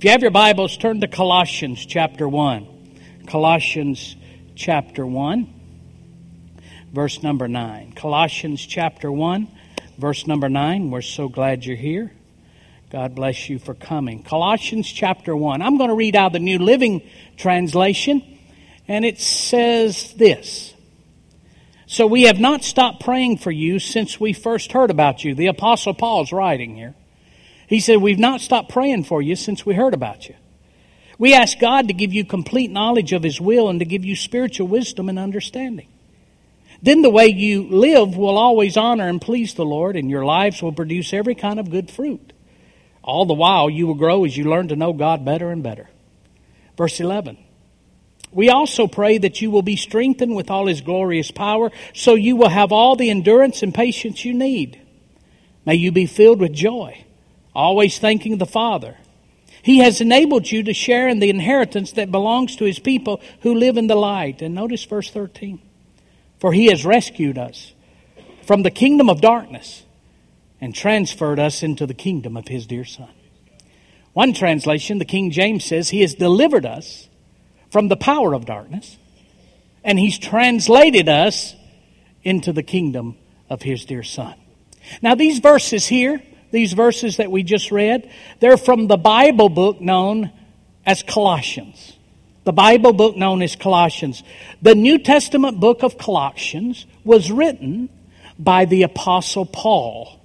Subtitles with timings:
[0.00, 3.26] If you have your Bibles, turn to Colossians chapter 1.
[3.26, 4.16] Colossians
[4.54, 5.52] chapter 1,
[6.90, 7.92] verse number 9.
[7.92, 9.46] Colossians chapter 1,
[9.98, 10.90] verse number 9.
[10.90, 12.12] We're so glad you're here.
[12.88, 14.22] God bless you for coming.
[14.22, 15.60] Colossians chapter 1.
[15.60, 17.06] I'm going to read out the New Living
[17.36, 18.22] Translation,
[18.88, 20.72] and it says this.
[21.84, 25.34] So we have not stopped praying for you since we first heard about you.
[25.34, 26.94] The Apostle Paul's writing here.
[27.70, 30.34] He said, We've not stopped praying for you since we heard about you.
[31.18, 34.16] We ask God to give you complete knowledge of His will and to give you
[34.16, 35.86] spiritual wisdom and understanding.
[36.82, 40.60] Then the way you live will always honor and please the Lord, and your lives
[40.60, 42.32] will produce every kind of good fruit.
[43.04, 45.88] All the while, you will grow as you learn to know God better and better.
[46.76, 47.38] Verse 11.
[48.32, 52.34] We also pray that you will be strengthened with all His glorious power, so you
[52.34, 54.80] will have all the endurance and patience you need.
[55.64, 57.04] May you be filled with joy,
[57.54, 58.96] always thanking the Father.
[59.62, 63.54] He has enabled you to share in the inheritance that belongs to His people who
[63.54, 64.42] live in the light.
[64.42, 65.60] And notice verse 13.
[66.38, 67.72] For He has rescued us
[68.46, 69.84] from the kingdom of darkness
[70.60, 73.08] and transferred us into the kingdom of his dear Son.
[74.12, 77.08] One translation, the King James says, He has delivered us
[77.70, 78.98] from the power of darkness,
[79.84, 81.54] and He's translated us
[82.22, 83.16] into the kingdom
[83.48, 84.34] of His dear Son.
[85.00, 89.80] Now, these verses here, these verses that we just read, they're from the Bible book
[89.80, 90.30] known
[90.84, 91.96] as Colossians.
[92.44, 94.22] The Bible book known as Colossians.
[94.62, 97.88] The New Testament book of Colossians was written
[98.38, 100.20] by the Apostle Paul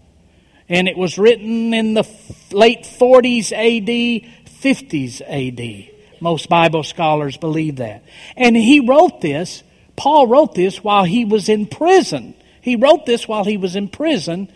[0.68, 2.08] and it was written in the
[2.52, 4.30] late 40s AD,
[4.62, 5.92] 50s AD.
[6.22, 8.04] Most Bible scholars believe that.
[8.36, 9.64] And he wrote this,
[9.96, 12.34] Paul wrote this while he was in prison.
[12.62, 14.52] He wrote this while he was in prison,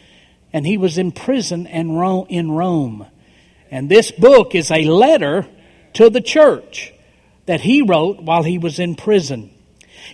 [0.52, 3.06] and he was in prison in Rome.
[3.72, 5.48] And this book is a letter
[5.94, 6.94] to the church
[7.46, 9.52] that he wrote while he was in prison.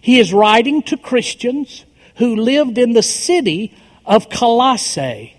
[0.02, 3.76] He is writing to Christians who lived in the city
[4.06, 5.36] of Colossae.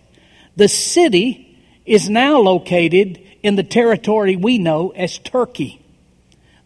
[0.57, 5.81] The city is now located in the territory we know as Turkey.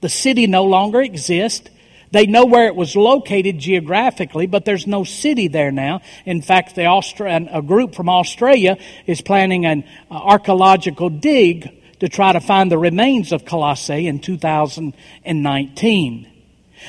[0.00, 1.68] The city no longer exists.
[2.12, 6.00] They know where it was located geographically, but there's no city there now.
[6.26, 11.70] In fact, the Austra- a group from Australia is planning an uh, archaeological dig
[12.00, 16.26] to try to find the remains of Colossae in 2019.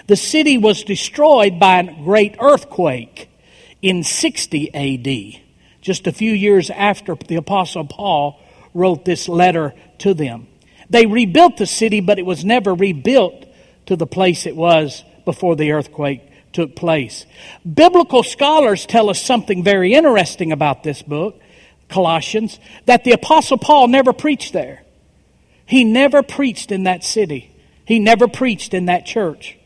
[0.07, 3.29] The city was destroyed by a great earthquake
[3.81, 5.41] in 60 AD
[5.81, 8.39] just a few years after the Apostle Paul
[8.73, 10.47] wrote this letter to them.
[10.89, 13.45] They rebuilt the city, but it was never rebuilt
[13.87, 16.21] to the place it was before the earthquake
[16.53, 17.25] took place.
[17.71, 21.39] Biblical scholars tell us something very interesting about this book,
[21.89, 24.83] Colossians, that the Apostle Paul never preached there.
[25.65, 27.51] He never preached in that city.
[27.85, 29.57] He never preached in that church.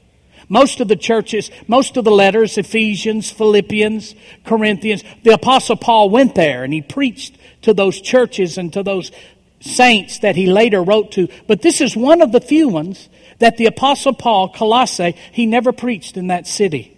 [0.47, 4.13] Most of the churches, most of the letters, Ephesians, Philippians,
[4.45, 9.11] Corinthians, the Apostle Paul went there and he preached to those churches and to those
[9.59, 11.27] saints that he later wrote to.
[11.47, 15.71] But this is one of the few ones that the Apostle Paul, Colossae, he never
[15.71, 16.95] preached in that city.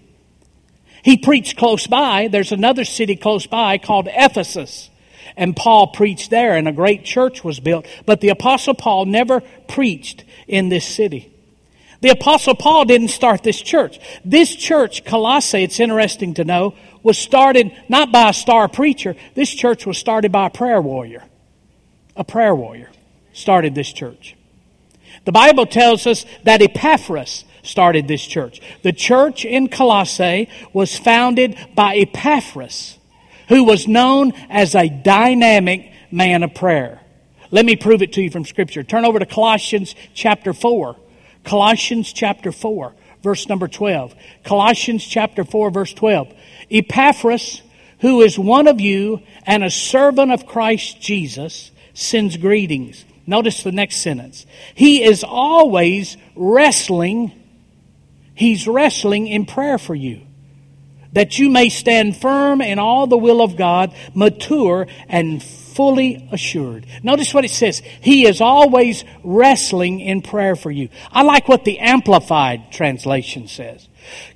[1.03, 2.27] He preached close by.
[2.27, 4.89] There's another city close by called Ephesus.
[5.35, 7.85] And Paul preached there, and a great church was built.
[8.05, 11.31] But the Apostle Paul never preached in this city.
[12.01, 13.99] The Apostle Paul didn't start this church.
[14.23, 19.15] This church, Colossae, it's interesting to know, was started not by a star preacher.
[19.33, 21.23] This church was started by a prayer warrior.
[22.15, 22.89] A prayer warrior
[23.33, 24.36] started this church.
[25.27, 28.61] The Bible tells us that Epaphras started this church.
[28.81, 32.97] The church in Colossae was founded by Epaphras,
[33.49, 37.01] who was known as a dynamic man of prayer.
[37.51, 38.83] Let me prove it to you from Scripture.
[38.83, 40.95] Turn over to Colossians chapter 4.
[41.43, 44.16] Colossians chapter 4, verse number 12.
[44.45, 46.33] Colossians chapter 4, verse 12.
[46.71, 47.61] Epaphras,
[47.99, 53.03] who is one of you and a servant of Christ Jesus, sends greetings.
[53.27, 54.45] Notice the next sentence.
[54.73, 57.31] He is always wrestling,
[58.34, 60.22] he's wrestling in prayer for you
[61.13, 66.85] that you may stand firm in all the will of God, mature and fully assured.
[67.03, 67.81] Notice what it says.
[68.02, 70.90] He is always wrestling in prayer for you.
[71.11, 73.87] I like what the Amplified translation says.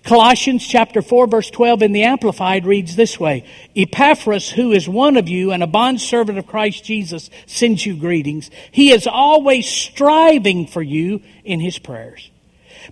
[0.03, 3.45] Colossians chapter 4 verse 12 in the Amplified reads this way.
[3.75, 8.50] Epaphras, who is one of you and a bondservant of Christ Jesus, sends you greetings.
[8.71, 12.29] He is always striving for you in his prayers.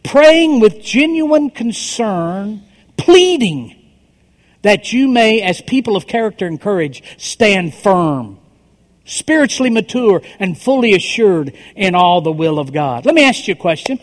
[0.03, 2.63] Praying with genuine concern,
[2.97, 3.75] pleading
[4.61, 8.39] that you may, as people of character and courage, stand firm
[9.09, 13.05] spiritually mature, and fully assured in all the will of God.
[13.05, 13.99] Let me ask you a question.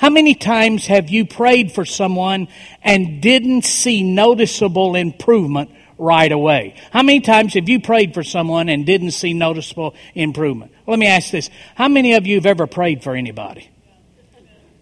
[0.00, 2.48] How many times have you prayed for someone
[2.82, 6.74] and didn't see noticeable improvement right away?
[6.90, 10.72] How many times have you prayed for someone and didn't see noticeable improvement?
[10.86, 11.50] Let me ask this.
[11.74, 13.70] How many of you have ever prayed for anybody?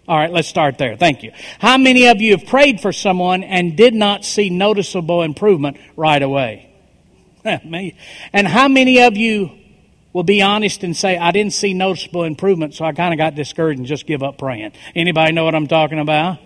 [0.07, 0.97] All right, let's start there.
[0.97, 1.33] Thank you.
[1.59, 6.23] How many of you have prayed for someone and did not see noticeable improvement right
[6.23, 6.71] away?
[7.65, 7.97] Me.
[8.33, 9.51] And how many of you
[10.15, 13.35] will be honest and say, I didn't see noticeable improvement, so I kind of got
[13.35, 14.73] discouraged and just give up praying?
[14.95, 16.39] Anybody know what I'm talking about?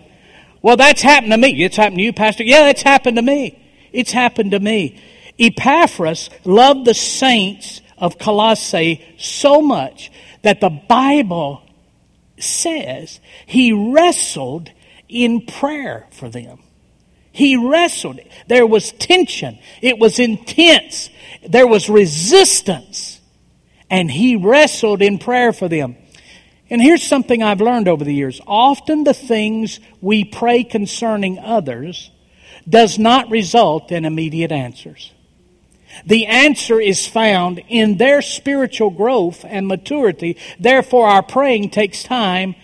[0.61, 1.63] Well, that's happened to me.
[1.63, 2.43] It's happened to you, Pastor.
[2.43, 3.57] Yeah, it's happened to me.
[3.93, 5.01] It's happened to me.
[5.39, 10.11] Epaphras loved the saints of Colossae so much
[10.41, 11.61] that the Bible
[12.39, 14.71] says he wrestled
[15.07, 16.59] in prayer for them.
[17.31, 18.19] He wrestled.
[18.47, 19.59] There was tension.
[19.81, 21.09] It was intense.
[21.47, 23.18] There was resistance.
[23.89, 25.95] And he wrestled in prayer for them.
[26.69, 28.39] And here's something I've learned over the years.
[28.45, 32.11] Often the things we pray concerning others
[32.67, 35.11] does not result in immediate answers.
[36.05, 40.37] The answer is found in their spiritual growth and maturity.
[40.59, 42.55] Therefore, our praying takes time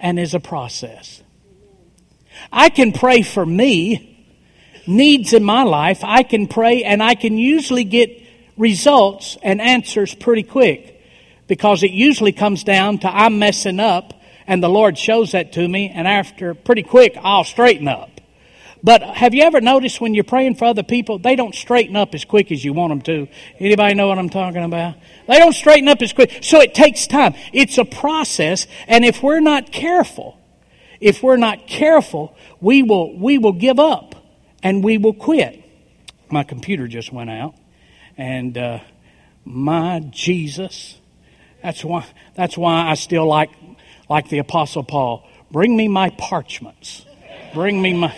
[0.00, 1.22] and is a process.
[2.50, 4.26] I can pray for me,
[4.86, 6.02] needs in my life.
[6.02, 8.21] I can pray and I can usually get
[8.62, 11.00] results and answers pretty quick
[11.48, 14.14] because it usually comes down to I'm messing up
[14.46, 18.08] and the Lord shows that to me and after pretty quick I'll straighten up.
[18.84, 22.14] But have you ever noticed when you're praying for other people, they don't straighten up
[22.14, 23.28] as quick as you want them to?
[23.58, 24.94] Anybody know what I'm talking about?
[25.28, 26.38] They don't straighten up as quick.
[26.42, 27.34] So it takes time.
[27.52, 28.66] It's a process.
[28.88, 30.36] And if we're not careful,
[31.00, 34.16] if we're not careful, we will, we will give up
[34.64, 35.62] and we will quit.
[36.28, 37.54] My computer just went out
[38.16, 38.80] and, uh,
[39.44, 40.98] my Jesus.
[41.62, 43.50] That's why, that's why I still like,
[44.08, 45.28] like the apostle Paul.
[45.50, 47.04] Bring me my parchments.
[47.54, 48.14] Bring me my,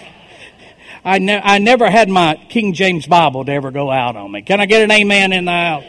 [1.05, 4.43] I, ne- I never had my King James Bible to ever go out on me.
[4.43, 5.85] Can I get an amen in the house?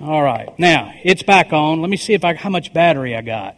[0.00, 0.56] All right.
[0.58, 1.80] Now, it's back on.
[1.80, 3.56] Let me see if I, how much battery I got.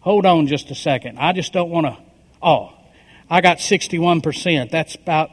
[0.00, 1.18] Hold on just a second.
[1.18, 1.98] I just don't want to,
[2.42, 2.72] oh,
[3.28, 4.70] I got 61%.
[4.70, 5.30] That's about,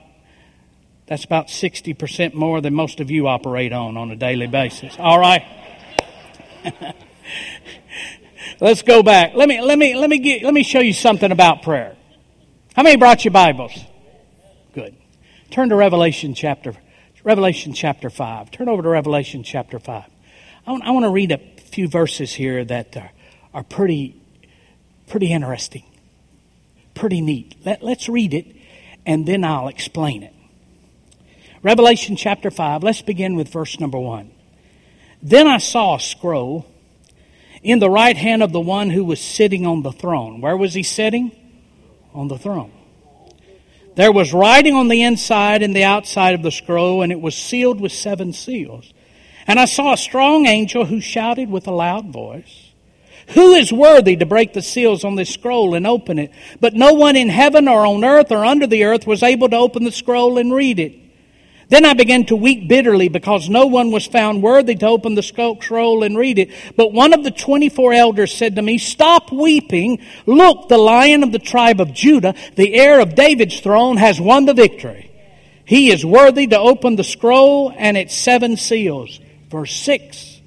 [1.12, 4.96] that's about 60% more than most of you operate on on a daily basis.
[4.98, 5.44] All right.
[8.62, 9.34] Let's go back.
[9.36, 11.98] Let me, let me, let me get, let me show you something about prayer.
[12.78, 13.78] How many brought your Bibles?
[14.74, 14.96] Good.
[15.50, 16.75] Turn to Revelation chapter,
[17.25, 18.50] Revelation chapter 5.
[18.52, 20.06] Turn over to Revelation chapter 5.
[20.66, 23.12] I want, I want to read a few verses here that are,
[23.54, 24.16] are pretty,
[25.07, 25.84] pretty interesting,
[26.96, 27.57] pretty neat.
[27.66, 28.56] Let, let's read it,
[29.06, 30.36] and then I'll explain it.
[31.63, 34.31] Revelation chapter 5, let's begin with verse number 1.
[35.22, 36.66] Then I saw a scroll
[37.62, 40.42] in the right hand of the one who was sitting on the throne.
[40.42, 41.31] Where was he sitting?
[42.16, 42.72] On the throne.
[43.96, 47.36] There was writing on the inside and the outside of the scroll, and it was
[47.36, 48.92] sealed with seven seals.
[49.46, 52.72] And I saw a strong angel who shouted with a loud voice,
[53.30, 56.31] Who is worthy to break the seals on this scroll and open it?
[56.60, 59.57] But no one in heaven or on earth or under the earth was able to
[59.57, 61.11] open the scroll and read it.
[61.71, 65.23] Then I began to weep bitterly because no one was found worthy to open the
[65.23, 66.50] scroll and read it.
[66.75, 70.00] But one of the 24 elders said to me, Stop weeping.
[70.25, 74.44] Look, the lion of the tribe of Judah, the heir of David's throne, has won
[74.44, 75.11] the victory.
[75.63, 79.21] He is worthy to open the scroll and its seven seals.
[79.49, 80.42] Verse 6.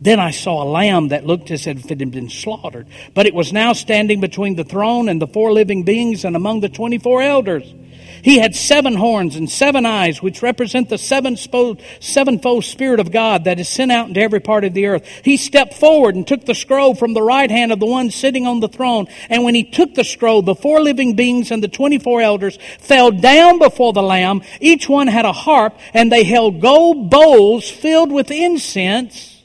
[0.00, 3.34] Then I saw a lamb that looked as if it had been slaughtered, but it
[3.34, 7.20] was now standing between the throne and the four living beings and among the 24
[7.20, 7.74] elders.
[8.22, 13.60] He had seven horns and seven eyes, which represent the sevenfold Spirit of God that
[13.60, 15.06] is sent out into every part of the earth.
[15.22, 18.46] He stepped forward and took the scroll from the right hand of the one sitting
[18.46, 19.08] on the throne.
[19.28, 23.10] And when he took the scroll, the four living beings and the 24 elders fell
[23.10, 24.42] down before the Lamb.
[24.60, 29.42] Each one had a harp, and they held gold bowls filled with incense,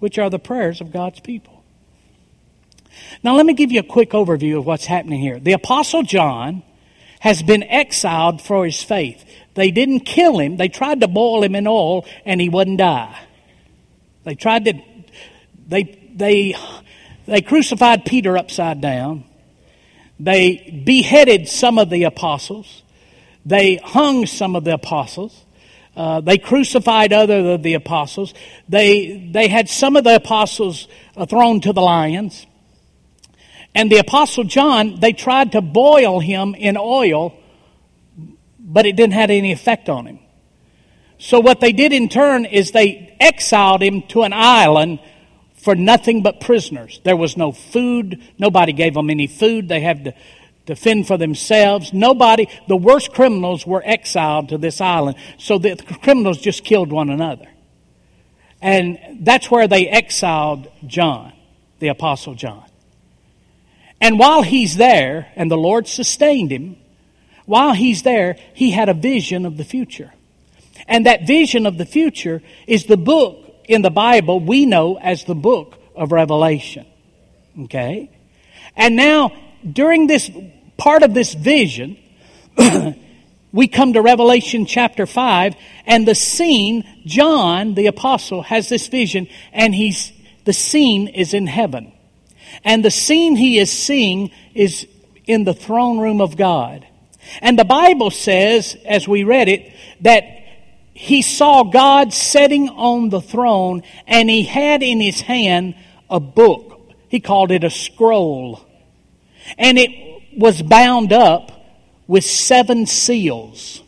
[0.00, 1.64] which are the prayers of God's people.
[3.22, 5.40] Now, let me give you a quick overview of what's happening here.
[5.40, 6.62] The Apostle John
[7.24, 9.24] has been exiled for his faith.
[9.54, 10.58] They didn't kill him.
[10.58, 13.18] They tried to boil him in oil and he wouldn't die.
[14.24, 14.74] They tried to,
[15.66, 16.54] they, they,
[17.26, 19.24] they crucified Peter upside down.
[20.20, 22.82] They beheaded some of the apostles.
[23.46, 25.46] They hung some of the apostles.
[25.96, 28.34] Uh, they crucified other of the apostles.
[28.68, 32.46] They, they had some of the apostles uh, thrown to the lions.
[33.74, 37.36] And the Apostle John, they tried to boil him in oil,
[38.58, 40.20] but it didn't have any effect on him.
[41.18, 45.00] So what they did in turn is they exiled him to an island
[45.56, 47.00] for nothing but prisoners.
[47.04, 48.22] There was no food.
[48.38, 49.68] Nobody gave them any food.
[49.68, 50.14] They had to,
[50.66, 51.92] to fend for themselves.
[51.92, 55.16] Nobody, the worst criminals were exiled to this island.
[55.38, 57.48] So the criminals just killed one another.
[58.60, 61.32] And that's where they exiled John,
[61.80, 62.64] the Apostle John.
[64.00, 66.76] And while he's there, and the Lord sustained him,
[67.46, 70.12] while he's there, he had a vision of the future.
[70.86, 75.24] And that vision of the future is the book in the Bible we know as
[75.24, 76.86] the book of Revelation.
[77.58, 78.10] Okay?
[78.76, 79.32] And now,
[79.70, 80.30] during this
[80.76, 81.96] part of this vision,
[83.52, 85.54] we come to Revelation chapter 5,
[85.86, 90.12] and the scene, John the apostle has this vision, and he's,
[90.44, 91.92] the scene is in heaven.
[92.62, 94.86] And the scene he is seeing is
[95.26, 96.86] in the throne room of God.
[97.40, 100.24] And the Bible says, as we read it, that
[100.92, 105.74] he saw God sitting on the throne and he had in his hand
[106.08, 106.92] a book.
[107.08, 108.64] He called it a scroll.
[109.58, 111.50] And it was bound up
[112.06, 113.82] with seven seals.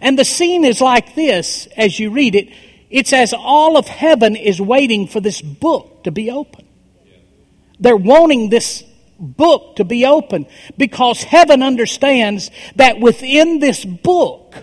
[0.00, 2.48] And the scene is like this as you read it.
[2.90, 6.65] It's as all of heaven is waiting for this book to be opened.
[7.80, 8.82] They're wanting this
[9.18, 14.54] book to be open because heaven understands that within this book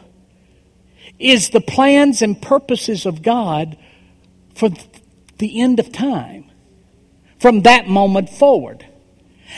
[1.20, 3.78] is the plans and purposes of God
[4.56, 4.70] for
[5.38, 6.52] the end of time,
[7.40, 8.86] from that moment forward.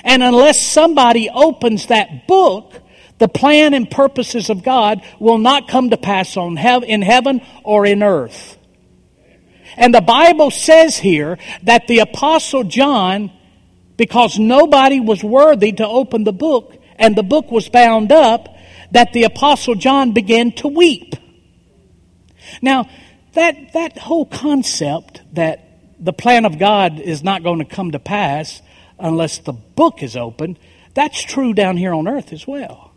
[0.04, 2.74] And unless somebody opens that book,
[3.18, 7.86] the plan and purposes of God will not come to pass on in heaven or
[7.86, 8.58] in earth.
[9.78, 13.32] And the Bible says here that the Apostle John,
[13.98, 18.50] because nobody was worthy to open the book, and the book was bound up,
[18.92, 21.16] that the Apostle John began to weep.
[22.62, 22.90] Now,
[23.34, 25.62] that, that whole concept that
[26.00, 28.62] the plan of God is not going to come to pass
[29.00, 30.60] unless the book is opened,
[30.94, 32.94] that's true down here on earth as well.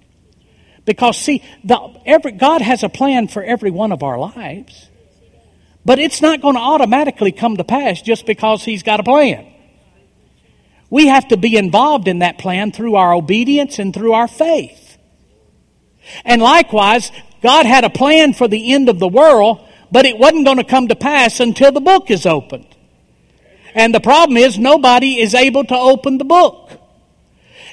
[0.85, 4.89] Because, see, the, every, God has a plan for every one of our lives,
[5.85, 9.48] but it's not going to automatically come to pass just because He's got a plan.
[10.91, 14.99] We have to be involved in that plan through our obedience and through our faith.
[16.25, 20.47] And likewise, God had a plan for the end of the world, but it wasn't
[20.47, 22.67] going to come to pass until the book is opened.
[23.75, 26.73] And the problem is nobody is able to open the book.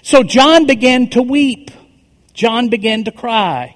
[0.02, 1.72] So John began to weep.
[2.34, 3.76] John began to cry.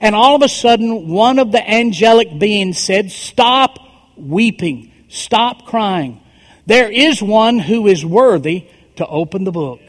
[0.00, 3.78] And all of a sudden, one of the angelic beings said, Stop
[4.16, 4.92] weeping.
[5.08, 6.20] Stop crying.
[6.68, 9.80] There is one who is worthy to open the book.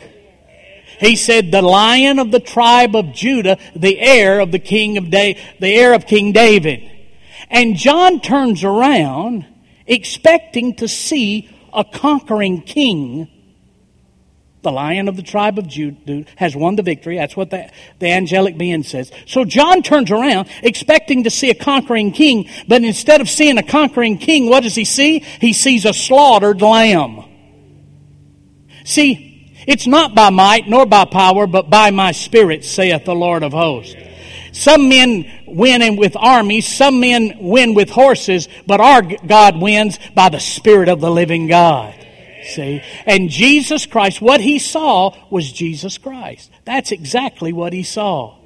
[1.02, 5.10] He said, the lion of the tribe of Judah, the heir of the king of
[5.10, 6.90] da- the heir of King David.
[7.50, 9.46] And John turns around
[9.88, 13.28] expecting to see a conquering king.
[14.62, 17.18] The lion of the tribe of Judah has won the victory.
[17.18, 19.10] That's what the, the angelic being says.
[19.26, 23.64] So John turns around expecting to see a conquering king, but instead of seeing a
[23.64, 25.20] conquering king, what does he see?
[25.20, 27.24] He sees a slaughtered lamb.
[28.84, 33.44] See, it's not by might nor by power, but by my spirit, saith the Lord
[33.44, 33.96] of hosts.
[34.52, 40.30] Some men win with armies, some men win with horses, but our God wins by
[40.30, 41.94] the Spirit of the living God.
[42.44, 42.82] See?
[43.06, 46.52] And Jesus Christ, what he saw was Jesus Christ.
[46.66, 48.38] That's exactly what he saw.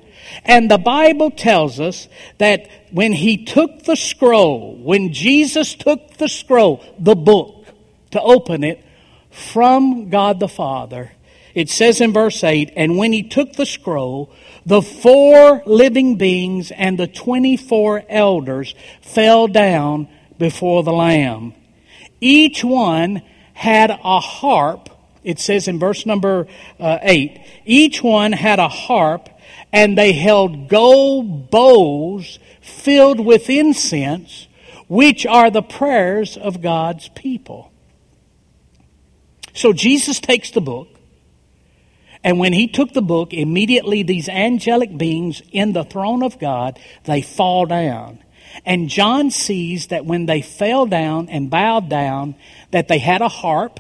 [0.46, 2.08] And the Bible tells us
[2.38, 7.68] that when he took the scroll, when Jesus took the scroll, the book,
[8.12, 8.84] to open it,
[9.34, 11.12] from God the Father.
[11.56, 14.32] It says in verse 8, and when he took the scroll,
[14.66, 20.08] the four living beings and the 24 elders fell down
[20.38, 21.54] before the Lamb.
[22.22, 23.22] Each one
[23.54, 24.90] had a harp.
[25.24, 26.48] It says in verse number
[26.80, 29.30] uh, 8, each one had a harp
[29.72, 34.48] and they held gold bowls filled with incense,
[34.88, 37.72] which are the prayers of God's people.
[39.54, 40.88] So Jesus takes the book,
[42.24, 46.80] and when he took the book, immediately these angelic beings in the throne of God,
[47.04, 48.20] they fall down.
[48.66, 52.36] And John sees that when they fell down and bowed down,
[52.72, 53.80] that they had a harp,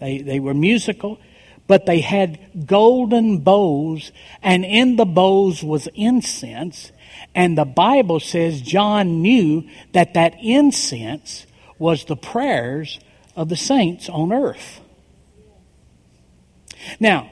[0.00, 1.18] they, they were musical,
[1.66, 4.10] but they had golden bowls,
[4.42, 6.92] and in the bowls was incense.
[7.34, 11.46] And the Bible says John knew that that incense
[11.78, 12.98] was the prayers
[13.36, 14.80] of the saints on earth.
[16.98, 17.30] Now,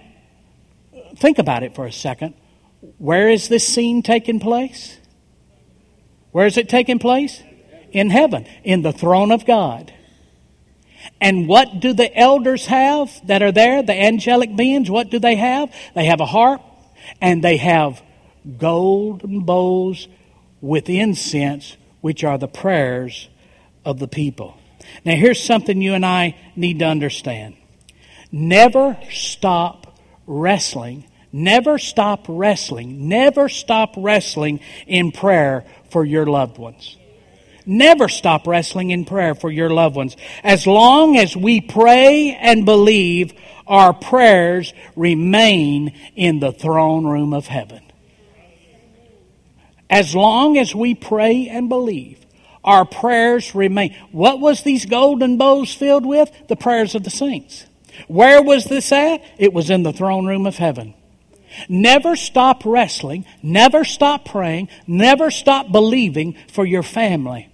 [1.17, 2.35] think about it for a second.
[2.99, 4.99] Where is this scene taking place?
[6.37, 7.43] Where is it taking place?
[7.93, 9.91] In heaven, in the throne of God.
[11.19, 14.91] And what do the elders have that are there, the angelic beings?
[14.91, 15.73] What do they have?
[15.95, 16.61] They have a harp
[17.23, 18.03] and they have
[18.59, 20.09] golden bowls
[20.61, 23.31] with incense, which are the prayers
[23.87, 24.59] of the people.
[25.07, 27.57] Now, here's something you and I need to understand
[28.31, 31.07] never stop wrestling.
[31.33, 33.09] Never stop wrestling.
[33.09, 36.97] Never stop wrestling in prayer for your loved ones.
[37.67, 40.17] Never stop wrestling in prayer for your loved ones.
[40.45, 43.35] As long as we pray and believe,
[43.67, 47.83] our prayers remain in the throne room of heaven.
[49.91, 52.25] As long as we pray and believe,
[52.65, 53.97] our prayers remain.
[54.11, 56.31] What was these golden bowls filled with?
[56.49, 57.67] The prayers of the saints.
[58.09, 59.23] Where was this at?
[59.39, 60.95] It was in the throne room of heaven.
[61.69, 67.49] Never stop wrestling, never stop praying, never stop believing for your family.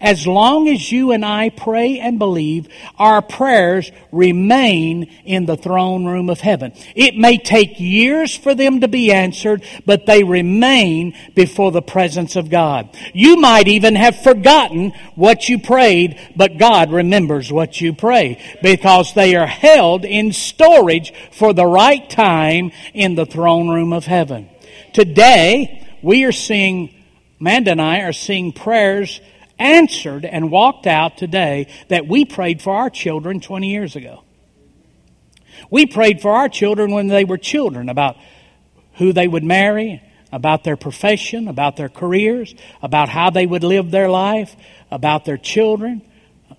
[0.00, 6.04] As long as you and I pray and believe, our prayers remain in the throne
[6.06, 6.72] room of heaven.
[6.94, 12.36] It may take years for them to be answered, but they remain before the presence
[12.36, 12.96] of God.
[13.12, 19.14] You might even have forgotten what you prayed, but God remembers what you pray because
[19.14, 24.48] they are held in storage for the right time in the throne room of heaven.
[24.92, 26.94] Today, we are seeing,
[27.40, 29.20] Amanda and I are seeing prayers
[29.62, 34.24] answered and walked out today that we prayed for our children 20 years ago.
[35.70, 38.16] We prayed for our children when they were children about
[38.94, 40.02] who they would marry,
[40.32, 44.54] about their profession, about their careers, about how they would live their life,
[44.90, 46.02] about their children.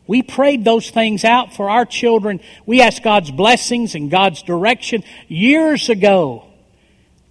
[0.07, 2.39] We prayed those things out for our children.
[2.65, 6.52] We asked God's blessings and God's direction years ago.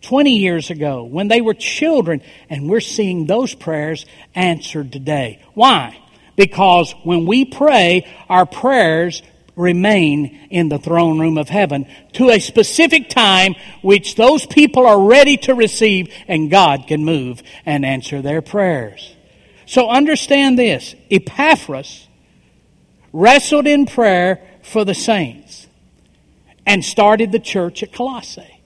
[0.02, 4.04] 20 years ago when they were children, and we're seeing those prayers
[4.34, 5.42] answered today.
[5.54, 5.98] Why?
[6.36, 9.22] Because when we pray, our prayers
[9.54, 15.00] remain in the throne room of heaven to a specific time which those people are
[15.00, 19.14] ready to receive, and God can move and answer their prayers.
[19.66, 22.08] So understand this Epaphras
[23.12, 25.66] wrestled in prayer for the saints
[26.66, 28.61] and started the church at Colossae.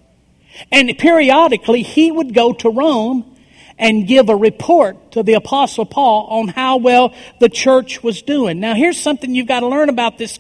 [0.70, 3.36] And periodically, he would go to Rome
[3.78, 8.58] and give a report to the Apostle Paul on how well the church was doing.
[8.58, 10.38] Now, here's something you've got to learn about this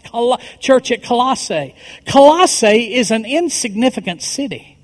[0.58, 1.74] church at Colossae.
[2.06, 4.78] Colossae is an insignificant city.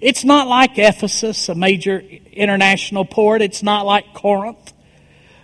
[0.00, 1.98] It's not like Ephesus, a major
[2.32, 3.42] international port.
[3.42, 4.72] It's not like Corinth,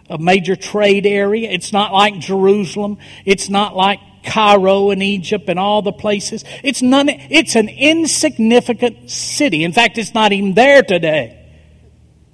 [0.09, 1.51] a major trade area.
[1.51, 2.99] It's not like Jerusalem.
[3.25, 6.45] It's not like Cairo and Egypt and all the places.
[6.63, 9.65] It's none, it's an insignificant city.
[9.65, 11.35] In fact, it's not even there today.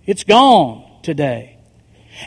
[0.04, 1.57] It's gone today.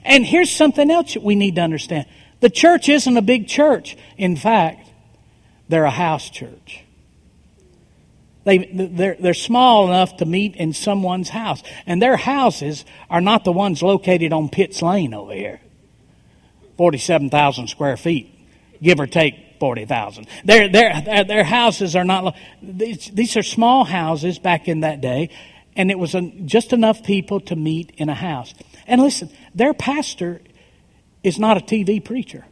[0.04, 2.08] And here's something else that we need to understand.
[2.40, 3.98] The church isn't a big church.
[4.18, 4.90] In fact,
[5.70, 6.84] they're a house church.
[8.44, 11.62] They, they're, they're small enough to meet in someone's house.
[11.86, 15.60] And their houses are not the ones located on Pitts Lane over here.
[16.78, 18.34] 47,000 square feet,
[18.82, 20.28] give or take 40,000.
[20.46, 25.30] Their, their, their houses are not, these, these are small houses back in that day,
[25.76, 26.16] and it was
[26.46, 28.54] just enough people to meet in a house.
[28.88, 30.42] And listen, their pastor
[31.24, 32.46] is not a TV preacher.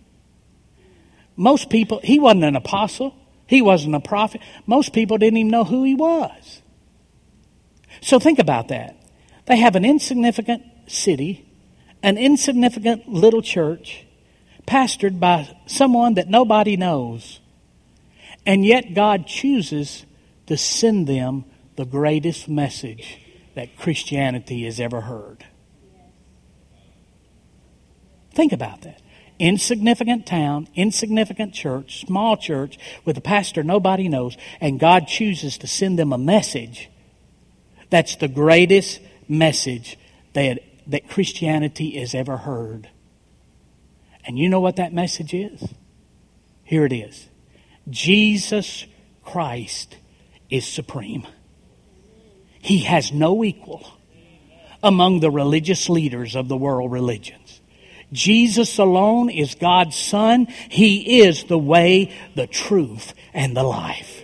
[1.36, 3.16] Most people, he wasn't an apostle,
[3.48, 4.42] he wasn't a prophet.
[4.66, 6.62] Most people didn't even know who he was.
[8.02, 8.96] So think about that.
[9.46, 11.46] They have an insignificant city,
[12.02, 14.05] an insignificant little church,
[14.66, 17.40] pastored by someone that nobody knows.
[18.46, 20.06] And yet God chooses
[20.48, 23.20] to send them the greatest message
[23.56, 25.46] that Christianity has ever heard.
[28.34, 29.02] Think about that.
[29.40, 35.68] Insignificant town, insignificant church, small church with a pastor nobody knows, and God chooses to
[35.68, 36.90] send them a message
[37.90, 39.98] that's the greatest message
[40.34, 42.90] that, that Christianity has ever heard.
[44.26, 45.64] And you know what that message is?
[46.64, 47.28] Here it is
[47.90, 48.86] Jesus
[49.24, 49.98] Christ
[50.50, 51.26] is supreme.
[52.60, 53.88] He has no equal
[54.82, 57.62] among the religious leaders of the world religions.
[58.12, 60.48] Jesus alone is God's Son.
[60.70, 64.24] He is the way, the truth, and the life.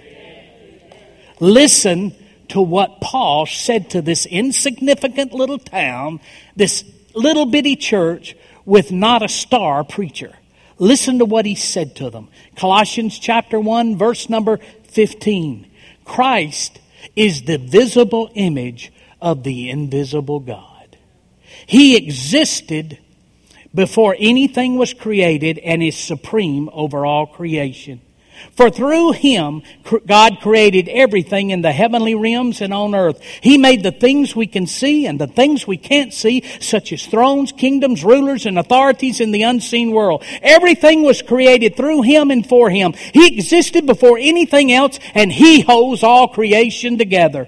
[1.40, 2.16] Listen
[2.50, 6.20] to what Paul said to this insignificant little town,
[6.56, 6.84] this
[7.16, 8.36] little bitty church
[8.66, 10.34] with not a star preacher.
[10.78, 12.30] Listen to what he said to them.
[12.56, 15.70] Colossians chapter 1 verse number 15.
[16.06, 16.80] Christ
[17.16, 20.98] is the visible image of the invisible God.
[21.68, 22.98] He existed
[23.74, 28.02] before anything was created and is supreme over all creation.
[28.54, 29.64] For through him,
[30.06, 33.22] God created everything in the heavenly realms and on earth.
[33.42, 37.06] He made the things we can see and the things we can't see, such as
[37.06, 40.24] thrones, kingdoms, rulers, and authorities in the unseen world.
[40.42, 42.94] Everything was created through him and for him.
[43.14, 47.48] He existed before anything else, and he holds all creation together.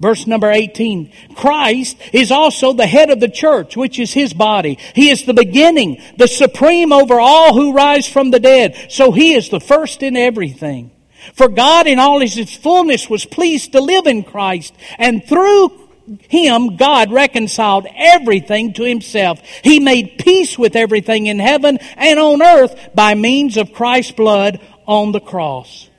[0.00, 1.12] Verse number 18.
[1.36, 4.78] Christ is also the head of the church, which is his body.
[4.94, 8.76] He is the beginning, the supreme over all who rise from the dead.
[8.88, 10.90] So he is the first in everything.
[11.34, 15.88] For God in all his fullness was pleased to live in Christ, and through
[16.28, 19.40] him, God reconciled everything to himself.
[19.62, 24.60] He made peace with everything in heaven and on earth by means of Christ's blood
[24.86, 25.90] on the cross.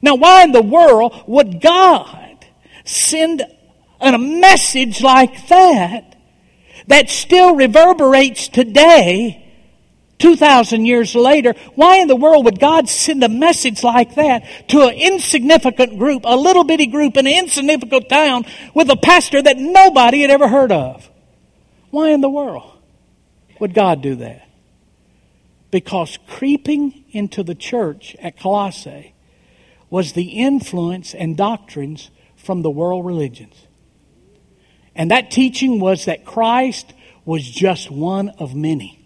[0.00, 2.27] Now, why in the world would God
[2.88, 3.42] send
[4.00, 6.16] a message like that
[6.86, 9.44] that still reverberates today,
[10.18, 14.82] 2,000 years later, why in the world would God send a message like that to
[14.82, 19.58] an insignificant group, a little bitty group in an insignificant town with a pastor that
[19.58, 21.08] nobody had ever heard of?
[21.90, 22.78] Why in the world
[23.60, 24.48] would God do that?
[25.70, 29.14] Because creeping into the church at Colossae
[29.90, 33.54] was the influence and doctrines from the world religions.
[34.94, 36.92] And that teaching was that Christ
[37.24, 38.98] was just one of many.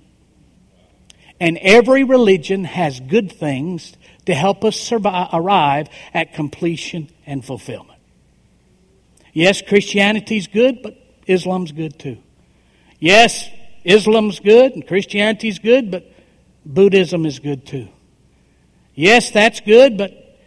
[1.41, 3.93] And every religion has good things
[4.27, 7.99] to help us survive, arrive at completion and fulfillment.
[9.33, 12.19] Yes, Christianity's good, but Islam's good too.
[13.01, 13.49] Yes,
[13.85, 16.11] Islam's good and Christianity's good, but
[16.65, 17.89] Buddhism is good too.
[18.95, 20.39] Yes, that's good, but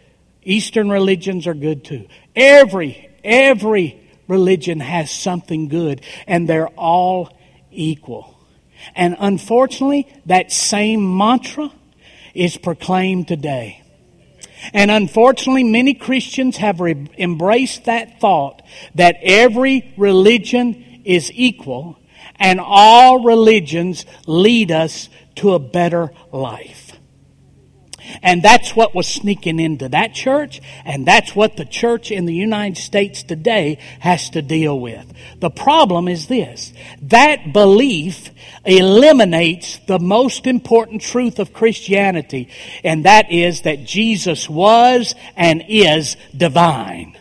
[0.42, 2.06] Eastern religions are good too.
[2.36, 7.36] Every, every religion has something good, and they're all
[7.70, 8.38] equal.
[8.94, 11.72] And unfortunately, that same mantra
[12.34, 13.82] is proclaimed today.
[14.72, 18.62] And unfortunately, many Christians have re- embraced that thought
[18.94, 21.98] that every religion is equal
[22.38, 26.85] and all religions lead us to a better life.
[28.22, 32.34] And that's what was sneaking into that church, and that's what the church in the
[32.34, 35.12] United States today has to deal with.
[35.40, 38.30] The problem is this that belief
[38.64, 42.48] eliminates the most important truth of Christianity,
[42.84, 47.16] and that is that Jesus was and is divine.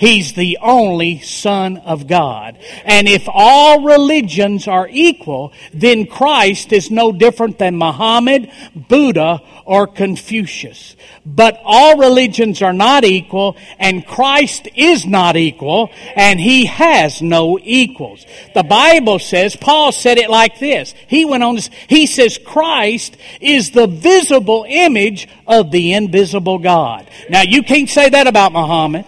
[0.00, 2.56] He's the only Son of God.
[2.86, 9.86] And if all religions are equal, then Christ is no different than Muhammad, Buddha, or
[9.86, 10.96] Confucius.
[11.26, 17.58] But all religions are not equal, and Christ is not equal, and He has no
[17.62, 18.24] equals.
[18.54, 20.94] The Bible says, Paul said it like this.
[21.08, 21.58] He went on,
[21.88, 27.06] he says, Christ is the visible image of the invisible God.
[27.28, 29.04] Now you can't say that about Muhammad.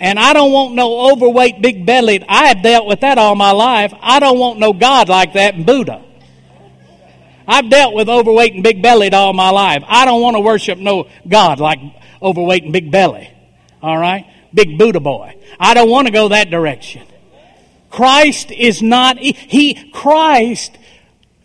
[0.00, 2.24] And I don't want no overweight, big bellied.
[2.28, 3.92] I have dealt with that all my life.
[4.00, 6.04] I don't want no God like that in Buddha.
[7.48, 9.82] I've dealt with overweight and big bellied all my life.
[9.86, 11.80] I don't want to worship no God like
[12.22, 13.28] overweight and big belly.
[13.82, 14.24] All right?
[14.54, 15.34] Big Buddha boy.
[15.58, 17.06] I don't want to go that direction.
[17.90, 20.78] Christ is not, he, Christ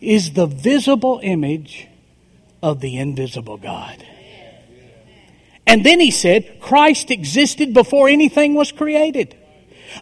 [0.00, 1.88] is the visible image
[2.62, 4.04] of the invisible God.
[5.66, 9.36] And then he said, Christ existed before anything was created.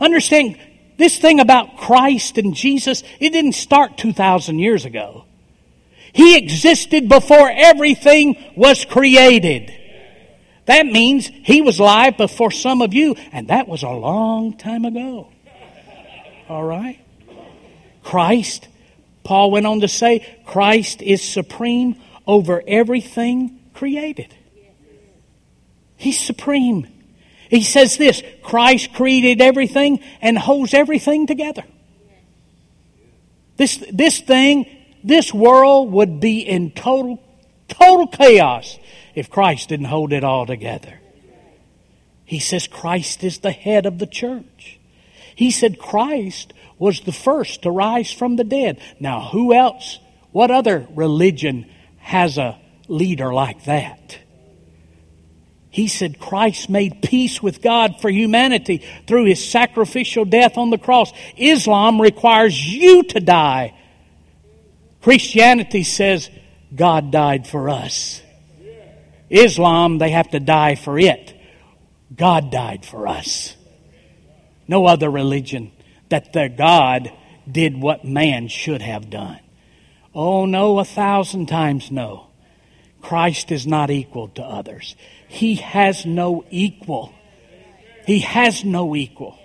[0.01, 0.59] Understand,
[0.96, 5.25] this thing about Christ and Jesus, it didn't start 2,000 years ago.
[6.12, 9.72] He existed before everything was created.
[10.66, 14.85] That means he was alive before some of you, and that was a long time
[14.85, 15.29] ago.
[16.48, 17.01] All right?
[18.05, 18.68] Christ,
[19.25, 21.96] Paul went on to say, Christ is supreme
[22.27, 24.35] over everything created.
[26.02, 26.88] He's supreme.
[27.48, 31.62] He says this Christ created everything and holds everything together.
[33.56, 34.66] This, this thing,
[35.04, 37.22] this world would be in total,
[37.68, 38.80] total chaos
[39.14, 40.98] if Christ didn't hold it all together.
[42.24, 44.80] He says Christ is the head of the church.
[45.36, 48.80] He said Christ was the first to rise from the dead.
[48.98, 50.00] Now, who else,
[50.32, 54.18] what other religion has a leader like that?
[55.72, 60.76] He said Christ made peace with God for humanity through his sacrificial death on the
[60.76, 61.11] cross.
[61.37, 63.74] Islam requires you to die.
[65.00, 66.28] Christianity says
[66.76, 68.20] God died for us.
[69.30, 71.35] Islam, they have to die for it.
[72.14, 73.56] God died for us.
[74.68, 75.72] No other religion
[76.11, 77.11] that their God
[77.50, 79.40] did what man should have done.
[80.14, 82.26] Oh, no, a thousand times no.
[83.00, 84.94] Christ is not equal to others.
[85.33, 87.11] He has no equal.
[88.07, 89.38] He has no equal.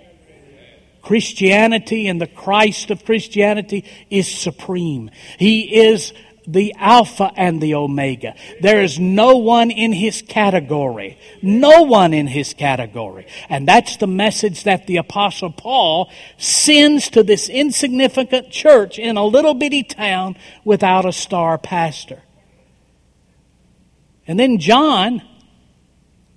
[1.00, 5.10] Christianity and the Christ of Christianity is supreme.
[5.38, 6.12] He is
[6.46, 8.34] the Alpha and the Omega.
[8.60, 11.18] There is no one in his category.
[11.40, 13.26] No one in his category.
[13.48, 19.24] And that's the message that the Apostle Paul sends to this insignificant church in a
[19.24, 22.20] little bitty town without a star pastor.
[24.26, 25.22] And then John,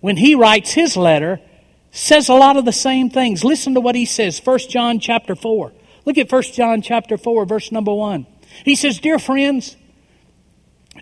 [0.02, 1.40] when he writes his letter,
[1.92, 3.44] says a lot of the same things.
[3.44, 4.40] Listen to what he says.
[4.44, 5.72] 1 John chapter 4.
[6.06, 8.26] Look at 1 John chapter 4, verse number 1.
[8.66, 9.78] He says, Dear friends,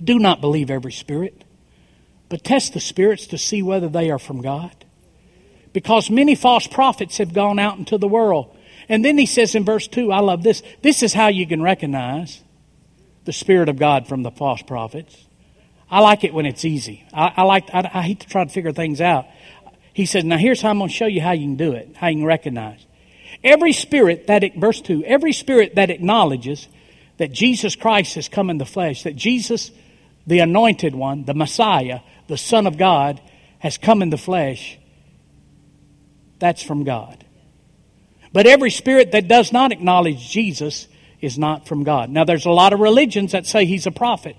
[0.04, 1.44] do not believe every spirit,
[2.28, 4.86] but test the spirits to see whether they are from God.
[5.72, 8.56] Because many false prophets have gone out into the world.
[8.90, 10.64] And then he says in verse 2, I love this.
[10.82, 12.42] This is how you can recognize
[13.26, 15.29] the Spirit of God from the false prophets.
[15.92, 17.06] I like it when it's easy.
[17.14, 17.70] I, I like.
[17.74, 19.26] I, I hate to try to figure things out.
[19.94, 21.96] He says, "Now here's how I'm going to show you how you can do it.
[21.96, 22.86] How you can recognize
[23.44, 25.04] every spirit that it, verse two.
[25.04, 26.68] Every spirit that acknowledges
[27.18, 29.72] that Jesus Christ has come in the flesh, that Jesus,
[30.26, 33.22] the anointed one, the Messiah, the Son of God,
[33.60, 34.78] has come in the flesh,
[36.40, 37.26] that's from God.
[38.32, 40.88] But every spirit that does not acknowledge Jesus
[41.20, 42.10] is not from God.
[42.10, 44.38] Now, there's a lot of religions that say he's a prophet.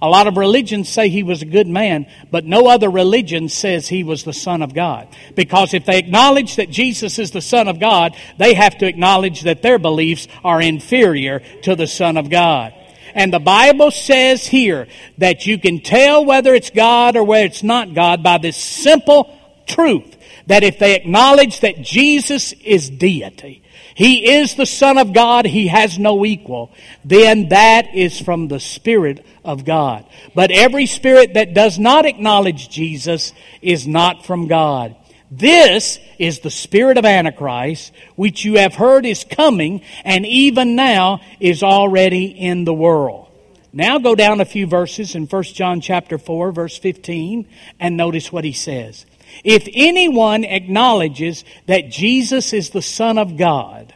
[0.00, 3.88] A lot of religions say he was a good man, but no other religion says
[3.88, 5.08] he was the Son of God.
[5.34, 9.42] Because if they acknowledge that Jesus is the Son of God, they have to acknowledge
[9.42, 12.74] that their beliefs are inferior to the Son of God.
[13.14, 17.62] And the Bible says here that you can tell whether it's God or whether it's
[17.62, 19.34] not God by this simple
[19.66, 23.62] truth that if they acknowledge that Jesus is deity,
[23.96, 25.46] he is the Son of God.
[25.46, 26.70] He has no equal.
[27.02, 30.04] Then that is from the Spirit of God.
[30.34, 33.32] But every spirit that does not acknowledge Jesus
[33.62, 34.94] is not from God.
[35.30, 41.22] This is the spirit of Antichrist, which you have heard is coming and even now
[41.40, 43.28] is already in the world.
[43.72, 47.48] Now go down a few verses in 1 John chapter 4 verse 15
[47.80, 49.06] and notice what he says.
[49.44, 53.94] If anyone acknowledges that Jesus is the Son of God,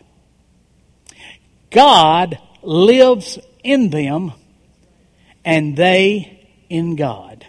[1.70, 4.32] God lives in them
[5.44, 7.46] and they in God.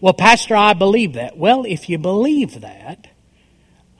[0.00, 1.36] Well, Pastor, I believe that.
[1.36, 3.06] Well, if you believe that,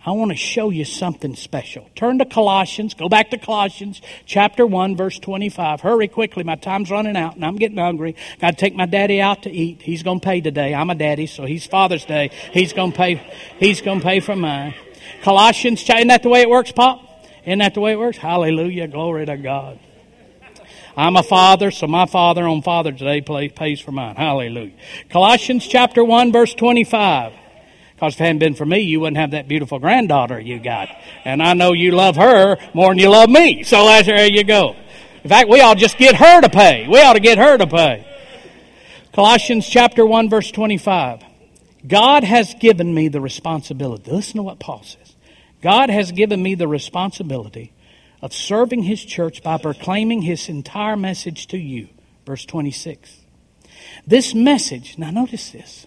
[0.04, 1.88] I want to show you something special.
[1.94, 2.94] Turn to Colossians.
[2.94, 5.80] Go back to Colossians chapter 1, verse 25.
[5.80, 6.42] Hurry quickly.
[6.42, 8.16] My time's running out and I'm getting hungry.
[8.40, 9.82] Got to take my daddy out to eat.
[9.82, 10.74] He's going to pay today.
[10.74, 12.30] I'm a daddy, so he's Father's Day.
[12.52, 13.14] He's going to pay,
[13.58, 14.74] he's going to pay for mine.
[15.22, 17.00] Colossians, isn't that the way it works, Pop?
[17.44, 18.18] Isn't that the way it works?
[18.18, 18.88] Hallelujah.
[18.88, 19.78] Glory to God.
[20.96, 24.16] I'm a father, so my father on Father's Day pays for mine.
[24.16, 24.74] Hallelujah.
[25.10, 27.34] Colossians chapter 1, verse 25.
[28.02, 30.88] Because if it hadn't been for me, you wouldn't have that beautiful granddaughter you got.
[31.24, 33.62] And I know you love her more than you love me.
[33.62, 34.74] So there you go.
[35.22, 36.88] In fact, we ought to just get her to pay.
[36.88, 38.04] We ought to get her to pay.
[39.12, 41.22] Colossians chapter 1 verse 25.
[41.86, 44.10] God has given me the responsibility.
[44.10, 45.14] Listen to what Paul says.
[45.60, 47.72] God has given me the responsibility
[48.20, 51.86] of serving his church by proclaiming his entire message to you.
[52.26, 53.20] Verse 26.
[54.04, 55.86] This message, now notice this.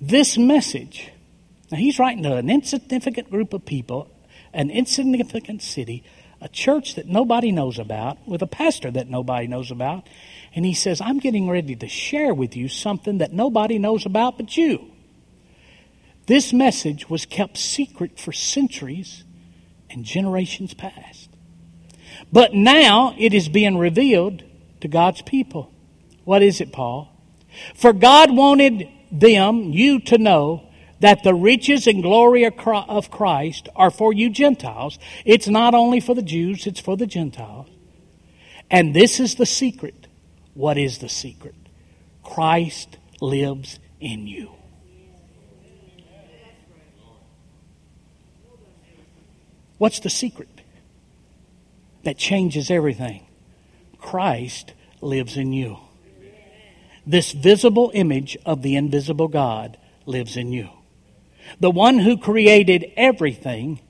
[0.00, 1.10] This message,
[1.70, 4.10] now he's writing to an insignificant group of people,
[4.52, 6.02] an insignificant city,
[6.40, 10.08] a church that nobody knows about, with a pastor that nobody knows about.
[10.54, 14.38] And he says, I'm getting ready to share with you something that nobody knows about
[14.38, 14.90] but you.
[16.26, 19.24] This message was kept secret for centuries
[19.90, 21.28] and generations past.
[22.32, 24.44] But now it is being revealed
[24.80, 25.70] to God's people.
[26.24, 27.08] What is it, Paul?
[27.74, 30.68] For God wanted them, you to know
[31.00, 34.98] that the riches and glory of Christ are for you Gentiles.
[35.24, 37.68] It's not only for the Jews, it's for the Gentiles.
[38.70, 40.06] And this is the secret.
[40.54, 41.54] What is the secret?
[42.22, 44.52] Christ lives in you.
[49.78, 50.60] What's the secret
[52.04, 53.26] that changes everything?
[53.98, 55.78] Christ lives in you.
[57.06, 60.68] This visible image of the invisible God lives in you.
[61.58, 63.80] The one who created everything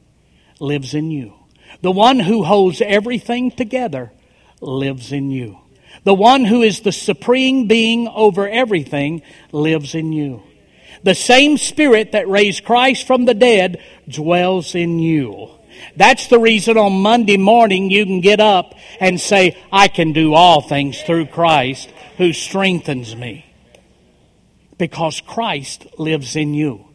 [0.59, 1.35] lives in you.
[1.83, 4.13] The one who holds everything together
[4.61, 5.59] lives in you.
[6.05, 10.43] The one who is the supreme being over everything lives in you.
[11.03, 15.51] The same spirit that raised Christ from the dead dwells in you.
[15.97, 20.35] That's the reason on Monday morning you can get up and say, I can do
[20.35, 23.47] all things through Christ who strengthens me.
[24.79, 26.87] Because Christ lives in you.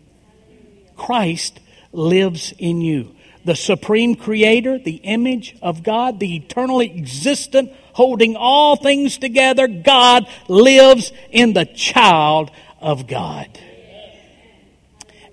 [0.96, 1.60] Christ
[1.92, 3.16] lives in you.
[3.44, 10.28] The supreme creator, the image of God, the eternally existent, holding all things together, God
[10.48, 12.50] lives in the child
[12.82, 13.48] of God.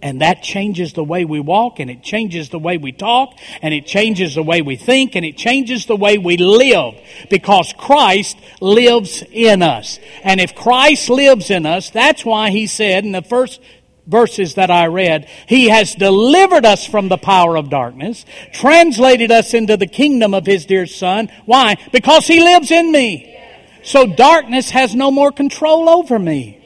[0.03, 3.73] And that changes the way we walk, and it changes the way we talk, and
[3.73, 6.95] it changes the way we think, and it changes the way we live.
[7.31, 10.01] Because Christ lives in us.
[10.25, 13.61] And if Christ lives in us, that's why he said in the first
[14.07, 19.55] verses that I read, He has delivered us from the power of darkness, translated us
[19.55, 21.31] into the kingdom of His dear Son.
[21.47, 21.77] Why?
[21.93, 23.29] Because He lives in me.
[23.85, 26.62] So darkness has no more control over me.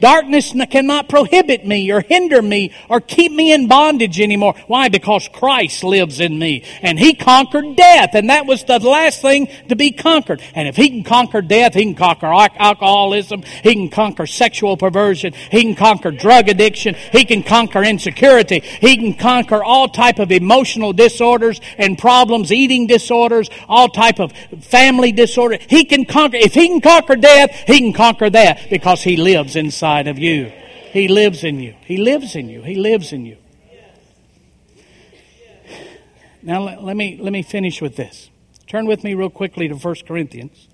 [0.00, 4.54] Darkness cannot prohibit me or hinder me or keep me in bondage anymore.
[4.66, 4.88] Why?
[4.88, 6.64] Because Christ lives in me.
[6.82, 8.10] And He conquered death.
[8.14, 10.42] And that was the last thing to be conquered.
[10.54, 13.42] And if He can conquer death, He can conquer alcoholism.
[13.62, 15.32] He can conquer sexual perversion.
[15.50, 16.94] He can conquer drug addiction.
[17.12, 18.60] He can conquer insecurity.
[18.60, 24.32] He can conquer all type of emotional disorders and problems, eating disorders, all type of
[24.60, 25.58] family disorder.
[25.68, 29.56] He can conquer, if He can conquer death, He can conquer that because He lives
[29.56, 30.52] inside inside of you.
[30.92, 31.74] He lives in you.
[31.84, 32.62] He lives in you.
[32.62, 33.36] He lives in you.
[36.42, 38.30] Now let, let, me let me finish with this.
[38.66, 40.68] Turn with me real quickly to 1 Corinthians.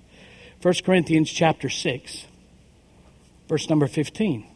[0.63, 2.27] 1 Corinthians chapter 6
[3.49, 4.47] verse number 15.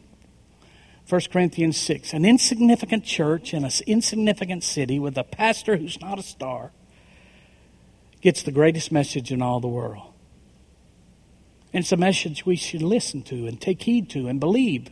[1.07, 2.13] 1 Corinthians 6.
[2.13, 6.71] An insignificant church in an insignificant city with a pastor who's not a star
[8.21, 10.08] gets the greatest message in all the world.
[11.73, 14.87] And it's a message we should listen to and take heed to and believe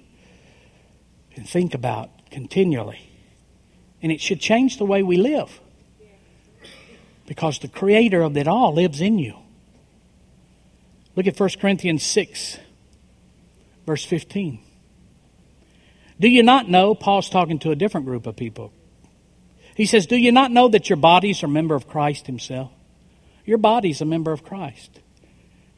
[1.35, 3.09] and think about continually.
[4.01, 5.59] And it should change the way we live.
[7.25, 9.35] Because the creator of it all lives in you.
[11.15, 12.59] Look at 1 Corinthians 6,
[13.85, 14.59] verse 15.
[16.19, 16.95] Do you not know?
[16.95, 18.71] Paul's talking to a different group of people.
[19.75, 22.71] He says, Do you not know that your bodies are a member of Christ Himself?
[23.45, 24.99] Your body's a member of Christ.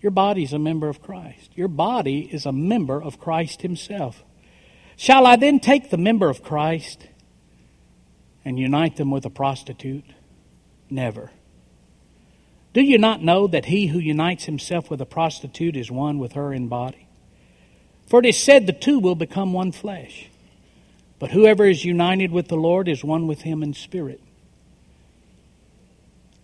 [0.02, 1.52] Your body is a member of Christ.
[1.56, 4.24] Your body is a member of Christ Himself.
[4.96, 7.08] Shall I then take the member of Christ
[8.44, 10.06] and unite them with a prostitute?
[10.90, 11.32] Never.
[12.74, 16.34] Do you not know that he who unites himself with a prostitute is one with
[16.34, 17.08] her in body?
[18.08, 20.30] For it is said the two will become one flesh.
[21.18, 24.22] But whoever is united with the Lord is one with him in spirit.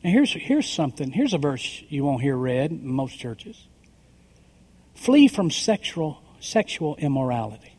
[0.06, 1.12] Here's, here's something.
[1.12, 3.68] Here's a verse you won't hear read in most churches.
[4.94, 7.74] Flee from sexual, sexual immorality.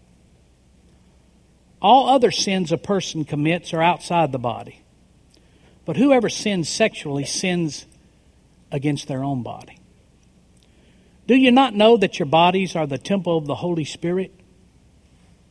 [1.80, 4.82] All other sins a person commits are outside the body.
[5.84, 7.86] But whoever sins sexually sins
[8.72, 9.78] against their own body.
[11.28, 14.32] Do you not know that your bodies are the temple of the Holy Spirit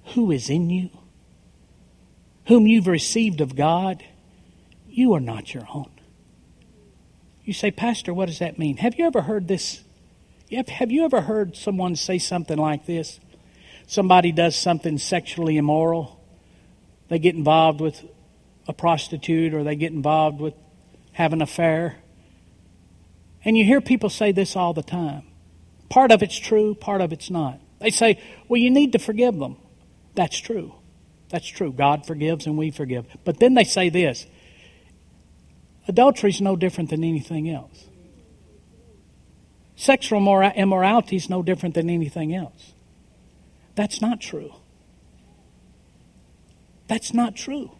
[0.07, 0.89] who is in you,
[2.47, 4.03] whom you've received of God?
[4.89, 5.94] You are not your own.
[7.45, 8.77] You say, Pastor, what does that mean?
[8.77, 9.83] Have you ever heard this?
[10.51, 13.19] Have you ever heard someone say something like this?
[13.87, 16.19] Somebody does something sexually immoral.
[17.07, 18.03] They get involved with
[18.67, 20.55] a prostitute or they get involved with
[21.11, 21.97] having an affair.
[23.43, 25.23] And you hear people say this all the time.
[25.87, 27.59] Part of it's true, part of it's not.
[27.79, 29.57] They say, well, you need to forgive them.
[30.15, 30.73] That's true.
[31.29, 31.71] That's true.
[31.71, 33.05] God forgives and we forgive.
[33.23, 34.25] But then they say this
[35.87, 37.87] Adultery is no different than anything else.
[39.75, 42.73] Sexual immorality is no different than anything else.
[43.75, 44.53] That's not true.
[46.87, 47.71] That's not true.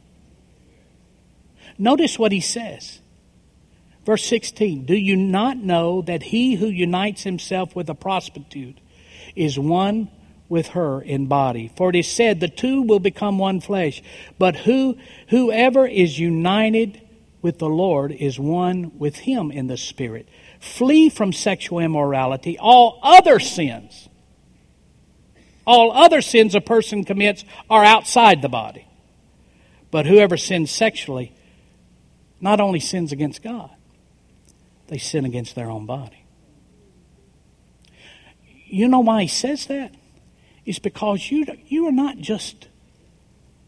[1.78, 3.00] Notice what he says.
[4.06, 8.80] Verse 16 Do you not know that he who unites himself with a prostitute
[9.36, 10.10] is one
[10.48, 11.72] with her in body?
[11.76, 14.04] For it is said, The two will become one flesh.
[14.38, 14.98] But who,
[15.30, 17.02] whoever is united
[17.46, 20.28] with the Lord is one with Him in the Spirit.
[20.60, 22.58] Flee from sexual immorality.
[22.58, 24.10] All other sins,
[25.64, 28.88] all other sins a person commits are outside the body.
[29.92, 31.36] But whoever sins sexually
[32.42, 33.70] not only sins against God,
[34.88, 36.26] they sin against their own body.
[38.66, 39.94] You know why he says that?
[40.66, 42.70] It's because you, you are not just,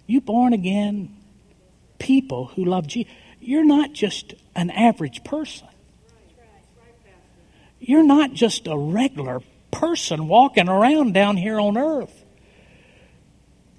[0.08, 1.16] you born again
[2.00, 3.14] people who love Jesus
[3.48, 5.70] you're not just an average person.
[7.80, 9.40] You're not just a regular
[9.72, 12.26] person walking around down here on earth.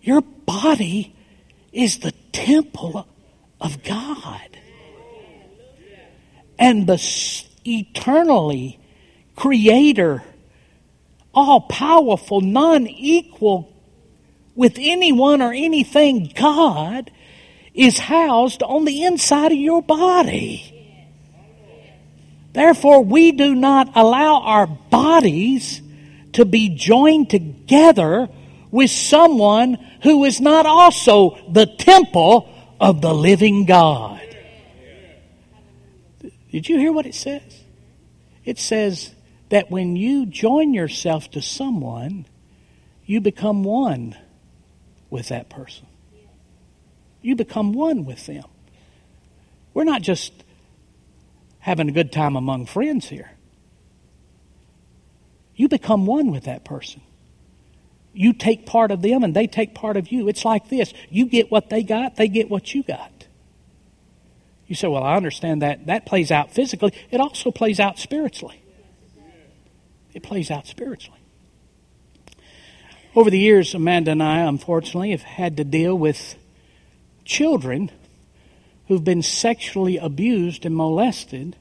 [0.00, 1.14] Your body
[1.70, 3.06] is the temple
[3.60, 4.58] of God.
[6.58, 8.80] and the eternally
[9.36, 10.22] creator,
[11.34, 13.70] all powerful, non equal
[14.54, 17.10] with anyone or anything God
[17.78, 20.74] is housed on the inside of your body.
[22.52, 25.80] Therefore, we do not allow our bodies
[26.32, 28.28] to be joined together
[28.72, 34.20] with someone who is not also the temple of the living God.
[36.50, 37.62] Did you hear what it says?
[38.44, 39.14] It says
[39.50, 42.26] that when you join yourself to someone,
[43.06, 44.16] you become one
[45.10, 45.86] with that person.
[47.20, 48.44] You become one with them.
[49.74, 50.32] We're not just
[51.60, 53.30] having a good time among friends here.
[55.54, 57.02] You become one with that person.
[58.12, 60.28] You take part of them and they take part of you.
[60.28, 63.26] It's like this you get what they got, they get what you got.
[64.66, 65.86] You say, Well, I understand that.
[65.86, 68.62] That plays out physically, it also plays out spiritually.
[70.14, 71.20] It plays out spiritually.
[73.14, 76.36] Over the years, Amanda and I, unfortunately, have had to deal with
[77.28, 77.92] children
[78.88, 81.54] who've been sexually abused and molested,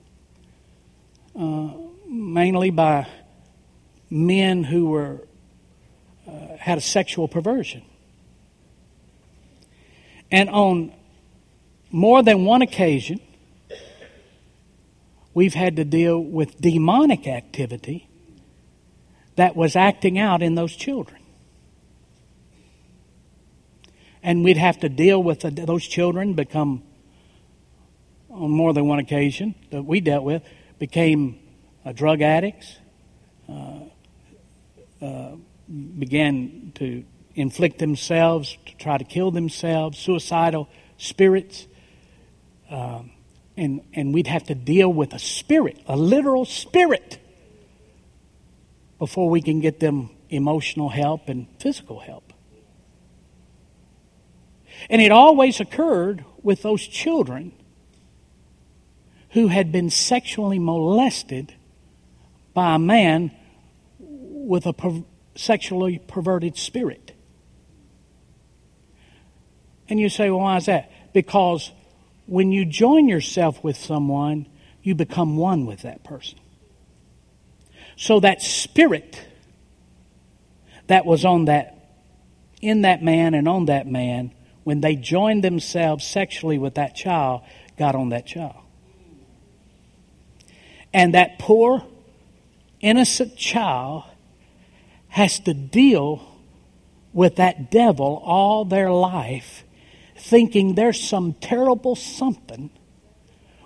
[1.37, 1.69] uh,
[2.07, 3.05] mainly by
[4.09, 5.19] men who were
[6.25, 7.83] uh, had a sexual perversion.
[10.31, 10.93] And on
[11.91, 13.19] more than one occasion,
[15.33, 18.07] we've had to deal with demonic activity
[19.35, 21.21] that was acting out in those children.
[24.27, 26.83] And we'd have to deal with the, those children become,
[28.29, 30.43] on more than one occasion that we dealt with,
[30.79, 31.39] became
[31.85, 32.75] uh, drug addicts,
[33.47, 33.79] uh,
[35.01, 35.31] uh,
[35.97, 37.05] began to
[37.35, 40.67] inflict themselves, to try to kill themselves, suicidal
[40.97, 41.65] spirits.
[42.69, 43.11] Um,
[43.55, 47.17] and, and we'd have to deal with a spirit, a literal spirit,
[48.99, 52.26] before we can get them emotional help and physical help.
[54.89, 57.51] And it always occurred with those children
[59.31, 61.53] who had been sexually molested
[62.53, 63.31] by a man
[63.99, 65.03] with a per-
[65.35, 67.11] sexually perverted spirit.
[69.89, 70.91] And you say, well, why is that?
[71.13, 71.71] Because
[72.25, 74.47] when you join yourself with someone,
[74.83, 76.39] you become one with that person.
[77.95, 79.19] So that spirit
[80.87, 81.91] that was on that,
[82.61, 84.31] in that man and on that man,
[84.67, 87.41] when they joined themselves sexually with that child,
[87.77, 88.57] got on that child.
[90.93, 91.85] And that poor,
[92.81, 94.03] innocent child
[95.07, 96.21] has to deal
[97.13, 99.63] with that devil all their life,
[100.17, 102.69] thinking there's some terrible something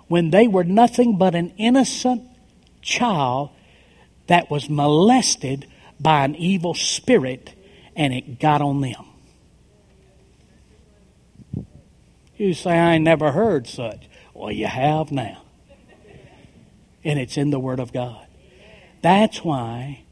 [0.06, 2.22] when they were nothing but an innocent
[2.80, 3.50] child
[4.28, 5.66] that was molested
[5.98, 7.56] by an evil spirit
[7.96, 9.11] and it got on them.
[12.42, 14.08] You say, I never heard such.
[14.34, 15.44] Well, you have now.
[17.04, 18.26] And it's in the Word of God.
[19.00, 20.02] That's why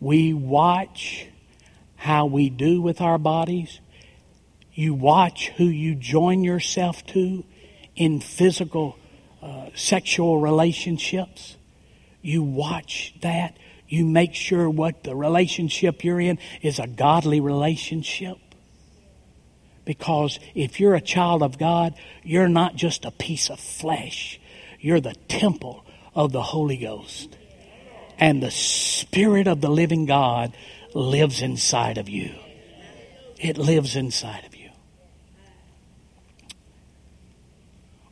[0.00, 1.28] we watch
[1.94, 3.78] how we do with our bodies.
[4.74, 7.44] You watch who you join yourself to
[7.94, 8.98] in physical,
[9.40, 11.56] uh, sexual relationships.
[12.20, 13.56] You watch that.
[13.86, 18.38] You make sure what the relationship you're in is a godly relationship.
[19.84, 24.40] Because if you're a child of God, you're not just a piece of flesh.
[24.78, 27.36] You're the temple of the Holy Ghost
[28.18, 30.52] and the Spirit of the living God
[30.94, 32.34] lives inside of you.
[33.38, 34.70] It lives inside of you.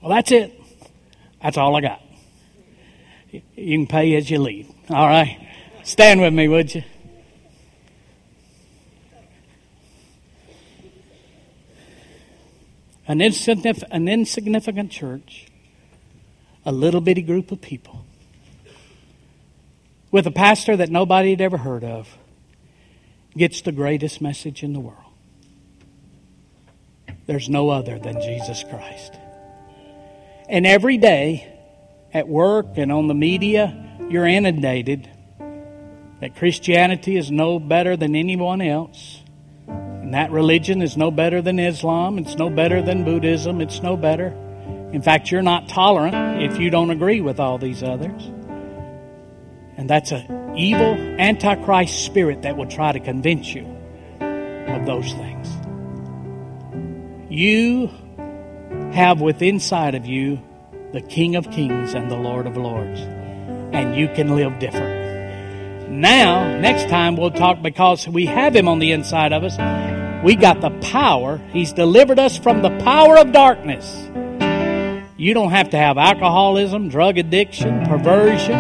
[0.01, 0.59] Well, that's it.
[1.43, 2.03] That's all I got.
[3.31, 4.71] You can pay as you leave.
[4.89, 5.47] All right?
[5.83, 6.83] Stand with me, would you?
[13.09, 15.47] An insignificant, an insignificant church,
[16.65, 18.05] a little bitty group of people
[20.11, 22.17] with a pastor that nobody had ever heard of
[23.37, 24.99] gets the greatest message in the world.
[27.27, 29.15] There's no other than Jesus Christ.
[30.49, 31.55] And every day
[32.13, 35.09] at work and on the media, you're inundated
[36.21, 39.18] that Christianity is no better than anyone else.
[40.09, 42.17] And that religion is no better than Islam.
[42.17, 43.61] It's no better than Buddhism.
[43.61, 44.29] It's no better.
[44.91, 48.25] In fact, you're not tolerant if you don't agree with all these others.
[49.77, 53.67] And that's an evil, antichrist spirit that will try to convince you
[54.19, 55.47] of those things.
[57.31, 57.89] You
[58.95, 60.41] have within inside of you
[60.95, 62.99] the King of Kings and the Lord of Lords.
[62.99, 64.98] And you can live different.
[65.91, 69.57] Now, next time we'll talk because we have Him on the inside of us.
[70.25, 71.39] We got the power.
[71.53, 74.11] He's delivered us from the power of darkness.
[75.17, 78.57] You don't have to have alcoholism, drug addiction, perversion,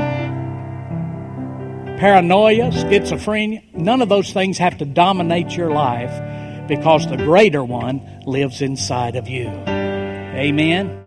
[1.98, 3.74] paranoia, schizophrenia.
[3.74, 9.16] None of those things have to dominate your life because the greater one lives inside
[9.16, 9.48] of you.
[9.48, 11.04] Amen.